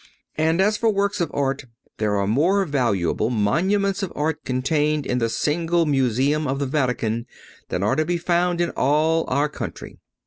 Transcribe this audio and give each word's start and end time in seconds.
And 0.39 0.59
as 0.61 0.77
for 0.77 0.89
works 0.91 1.21
of 1.21 1.29
art, 1.31 1.65
there 1.99 2.15
are 2.15 2.25
more 2.25 2.65
valuable 2.65 3.29
monuments 3.29 4.01
of 4.01 4.11
art 4.15 4.43
contained 4.45 5.05
in 5.05 5.19
the 5.19 5.29
single 5.29 5.85
museum 5.85 6.47
of 6.47 6.57
the 6.57 6.65
Vatican 6.65 7.27
than 7.69 7.83
are 7.83 7.95
to 7.95 8.03
be 8.03 8.17
found 8.17 8.61
in 8.61 8.71
all 8.71 9.25
our 9.27 9.47
country. 9.47 9.99